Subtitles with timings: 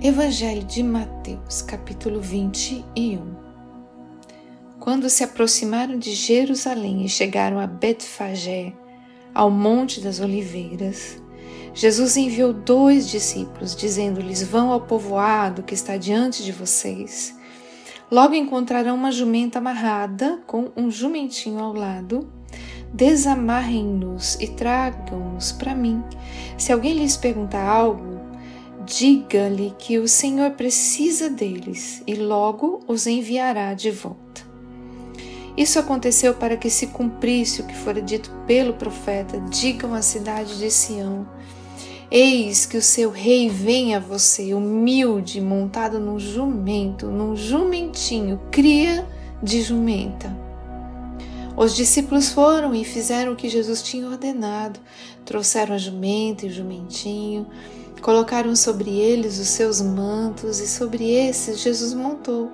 [0.00, 3.34] Evangelho de Mateus, capítulo 21
[4.78, 8.72] Quando se aproximaram de Jerusalém e chegaram a Betfagé,
[9.34, 11.20] ao Monte das Oliveiras,
[11.74, 17.36] Jesus enviou dois discípulos, dizendo-lhes: Vão ao povoado que está diante de vocês.
[18.08, 22.32] Logo encontrarão uma jumenta amarrada com um jumentinho ao lado.
[22.94, 26.04] Desamarrem-nos e tragam-nos para mim.
[26.56, 28.17] Se alguém lhes perguntar algo,
[28.88, 34.48] diga-lhe que o Senhor precisa deles e logo os enviará de volta.
[35.56, 40.58] Isso aconteceu para que se cumprisse o que fora dito pelo profeta: digam à cidade
[40.58, 41.28] de Sião:
[42.10, 49.06] Eis que o seu rei vem a você, humilde, montado num jumento, num jumentinho, cria
[49.42, 50.47] de jumenta.
[51.58, 54.78] Os discípulos foram e fizeram o que Jesus tinha ordenado.
[55.24, 57.46] Trouxeram a jumenta e o jumentinho,
[58.00, 62.50] Colocaram sobre eles os seus mantos e sobre esses Jesus montou.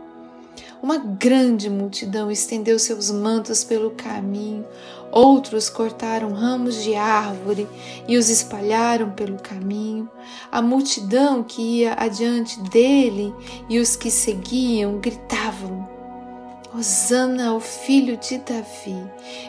[0.83, 4.65] Uma grande multidão estendeu seus mantos pelo caminho,
[5.11, 7.69] outros cortaram ramos de árvore
[8.09, 10.09] e os espalharam pelo caminho.
[10.51, 13.33] A multidão que ia adiante dele
[13.69, 15.44] e os que seguiam gritavam:
[16.77, 18.97] Hosana ao filho de Davi.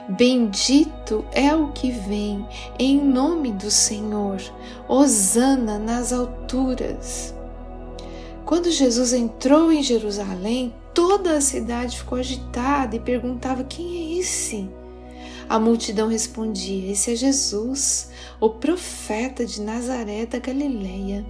[0.08, 4.40] Bendito é o que vem em nome do Senhor.
[4.88, 7.34] Hosana nas alturas.
[8.46, 14.70] Quando Jesus entrou em Jerusalém, toda a cidade ficou agitada e perguntava: Quem é esse?
[15.50, 21.26] A multidão respondia: Esse é Jesus, o profeta de Nazaré da Galileia.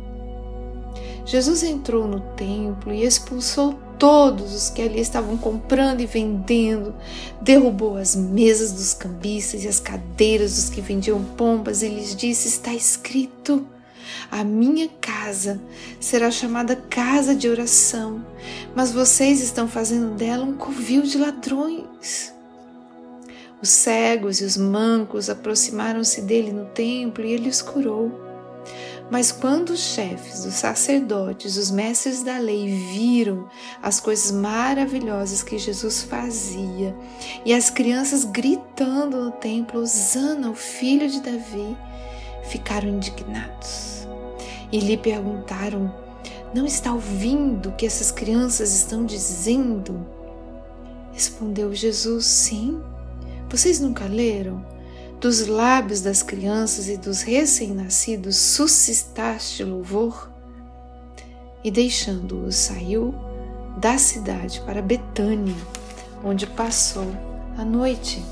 [1.26, 6.94] Jesus entrou no templo e expulsou todos os que ali estavam comprando e vendendo,
[7.42, 12.48] derrubou as mesas dos cambistas e as cadeiras dos que vendiam pombas e lhes disse:
[12.48, 13.68] Está escrito.
[14.32, 15.60] A minha casa
[16.00, 18.24] será chamada casa de oração,
[18.76, 22.34] mas vocês estão fazendo dela um covil de ladrões.
[23.62, 28.25] Os cegos e os mancos aproximaram-se dele no templo e ele os curou.
[29.10, 33.48] Mas quando os chefes, os sacerdotes, os mestres da lei viram
[33.82, 36.96] as coisas maravilhosas que Jesus fazia
[37.46, 41.78] e as crianças gritando no templo, Osana, o filho de Davi,
[42.50, 44.08] ficaram indignados
[44.72, 45.94] e lhe perguntaram:
[46.54, 50.04] Não está ouvindo o que essas crianças estão dizendo?
[51.14, 52.82] Respondeu Jesus: Sim.
[53.50, 54.66] Vocês nunca leram?
[55.26, 60.30] Dos lábios das crianças e dos recém-nascidos suscitaste louvor?
[61.64, 63.12] E deixando-os, saiu
[63.76, 65.56] da cidade para Betânia,
[66.24, 67.08] onde passou
[67.58, 68.24] a noite.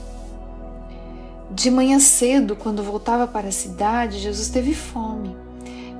[1.49, 5.35] De manhã cedo, quando voltava para a cidade, Jesus teve fome.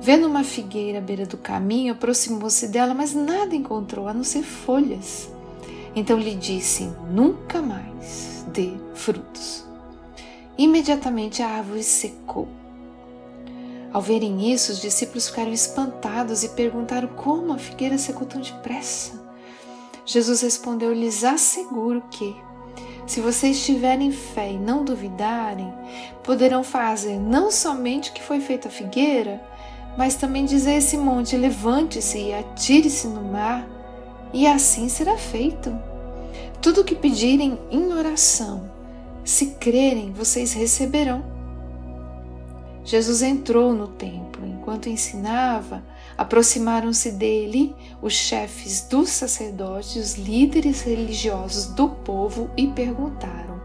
[0.00, 4.44] Vendo uma figueira à beira do caminho, aproximou-se dela, mas nada encontrou a não ser
[4.44, 5.28] folhas.
[5.96, 9.63] Então lhe disse: Nunca mais dê frutos.
[10.56, 12.46] Imediatamente a árvore secou.
[13.92, 19.22] Ao verem isso, os discípulos ficaram espantados e perguntaram como a figueira secou tão depressa.
[20.06, 22.36] Jesus respondeu: Lhes asseguro que,
[23.06, 25.72] se vocês tiverem fé e não duvidarem,
[26.22, 29.40] poderão fazer não somente o que foi feito à figueira,
[29.96, 33.66] mas também dizer a esse monte: levante-se e atire-se no mar,
[34.32, 35.72] e assim será feito.
[36.60, 38.70] Tudo o que pedirem em oração,
[39.24, 41.24] se crerem, vocês receberão.
[42.84, 44.46] Jesus entrou no templo.
[44.46, 45.82] Enquanto ensinava,
[46.16, 53.60] aproximaram-se dele os chefes dos sacerdotes, os líderes religiosos do povo e perguntaram: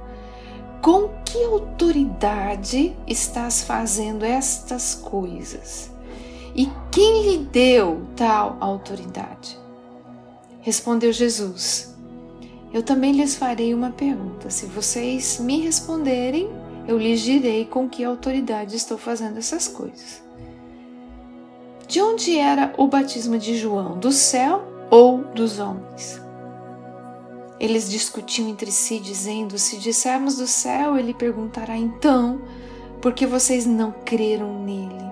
[0.81, 5.91] Com que autoridade estás fazendo estas coisas?
[6.55, 9.59] E quem lhe deu tal autoridade?
[10.61, 11.95] Respondeu Jesus:
[12.71, 14.49] eu também lhes farei uma pergunta.
[14.49, 16.49] Se vocês me responderem,
[16.87, 20.23] eu lhes direi com que autoridade estou fazendo essas coisas.
[21.87, 23.97] De onde era o batismo de João?
[23.97, 24.61] Do céu
[24.91, 26.21] ou dos homens?
[27.59, 32.41] Eles discutiam entre si, dizendo: Se dissermos do céu, ele perguntará então,
[33.01, 35.11] por que vocês não creram nele?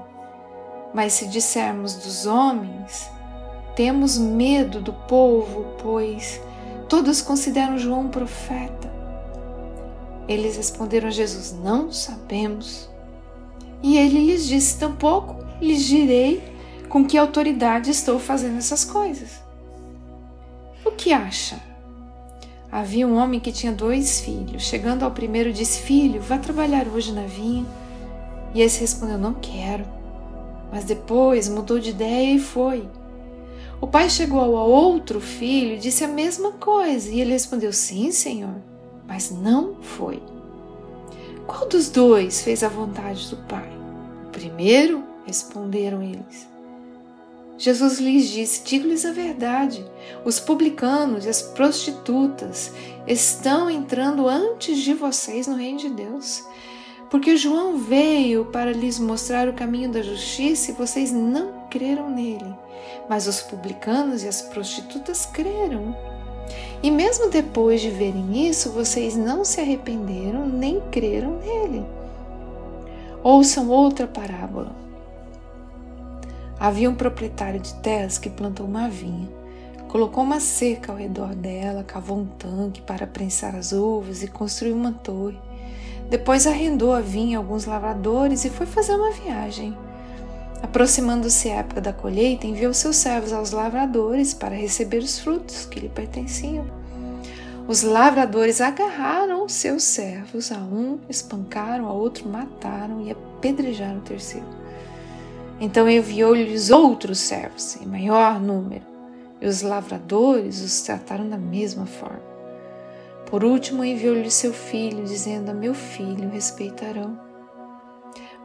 [0.93, 3.09] Mas se dissermos dos homens,
[3.75, 6.41] temos medo do povo, pois
[6.89, 8.91] Todos consideram João um profeta.
[10.27, 12.89] Eles responderam a Jesus: Não sabemos.
[13.83, 16.43] E ele lhes disse: Tampouco lhes direi
[16.89, 19.41] com que autoridade estou fazendo essas coisas.
[20.85, 21.59] O que acha?
[22.71, 24.63] Havia um homem que tinha dois filhos.
[24.63, 27.65] Chegando ao primeiro, disse: Filho, vá trabalhar hoje na vinha.
[28.53, 29.85] E esse respondeu: Não quero.
[30.71, 32.87] Mas depois mudou de ideia e foi.
[33.79, 38.11] O pai chegou ao outro filho e disse a mesma coisa, e ele respondeu: Sim,
[38.11, 38.55] senhor,
[39.07, 40.21] mas não foi.
[41.45, 43.69] Qual dos dois fez a vontade do pai?
[44.27, 46.47] O primeiro, responderam eles.
[47.57, 49.85] Jesus lhes disse: Digo-lhes a verdade,
[50.25, 52.71] os publicanos e as prostitutas
[53.07, 56.43] estão entrando antes de vocês no reino de Deus.
[57.09, 62.55] Porque João veio para lhes mostrar o caminho da justiça e vocês não creram nele.
[63.09, 65.95] Mas os publicanos e as prostitutas creram.
[66.81, 71.85] E mesmo depois de verem isso, vocês não se arrependeram nem creram nele.
[73.23, 74.75] Ouçam outra parábola.
[76.59, 79.27] Havia um proprietário de terras que plantou uma vinha.
[79.87, 84.75] Colocou uma cerca ao redor dela, cavou um tanque para prensar as uvas e construiu
[84.75, 85.39] uma torre.
[86.09, 89.77] Depois arrendou a vinha a alguns lavradores e foi fazer uma viagem.
[90.61, 95.79] Aproximando-se a época da colheita, enviou seus servos aos lavradores para receber os frutos que
[95.79, 96.65] lhe pertenciam.
[97.67, 104.47] Os lavradores agarraram seus servos, a um espancaram, a outro mataram e apedrejaram o terceiro.
[105.59, 108.85] Então enviou-lhes outros servos, em maior número,
[109.41, 112.21] e os lavradores os trataram da mesma forma.
[113.29, 117.26] Por último, enviou-lhe seu filho, dizendo: A meu filho respeitarão.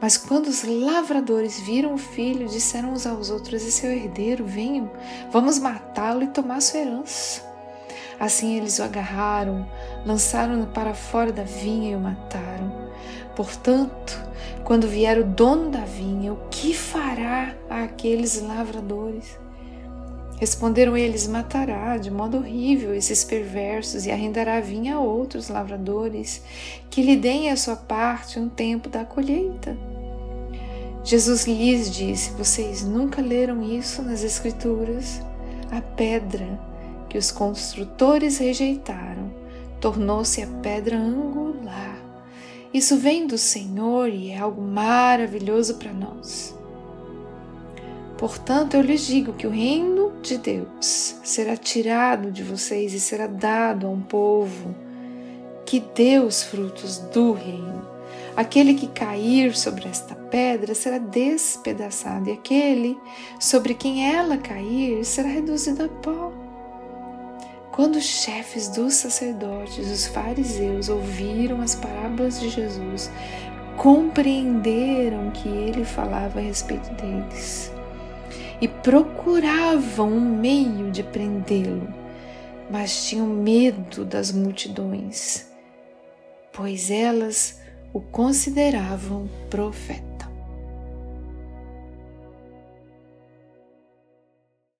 [0.02, 4.44] Mas quando os lavradores viram o filho, disseram uns aos outros: Esse é o herdeiro,
[4.44, 4.90] venham,
[5.30, 7.40] vamos matá-lo e tomar sua herança.
[8.18, 9.64] Assim eles o agarraram,
[10.04, 12.90] lançaram-no para fora da vinha e o mataram.
[13.36, 14.20] Portanto,
[14.64, 19.38] quando vier o dono da vinha, o que fará àqueles lavradores?
[20.40, 26.42] Responderam eles: Matará de modo horrível esses perversos e arrendará a vinha a outros lavradores,
[26.90, 29.91] que lhe deem a sua parte um tempo da colheita.
[31.04, 35.20] Jesus lhes disse: Vocês nunca leram isso nas Escrituras?
[35.70, 36.60] A pedra
[37.08, 39.32] que os construtores rejeitaram
[39.80, 41.98] tornou-se a pedra angular.
[42.72, 46.54] Isso vem do Senhor e é algo maravilhoso para nós.
[48.16, 53.26] Portanto, eu lhes digo que o reino de Deus será tirado de vocês e será
[53.26, 54.74] dado a um povo
[55.66, 57.91] que dê os frutos do reino.
[58.36, 62.98] Aquele que cair sobre esta pedra será despedaçado, e aquele
[63.38, 66.32] sobre quem ela cair será reduzido a pó.
[67.70, 73.10] Quando os chefes dos sacerdotes, os fariseus, ouviram as parábolas de Jesus,
[73.76, 77.72] compreenderam que ele falava a respeito deles
[78.60, 81.92] e procuravam um meio de prendê-lo,
[82.70, 85.46] mas tinham medo das multidões,
[86.52, 87.61] pois elas
[87.92, 90.11] o consideravam profeta.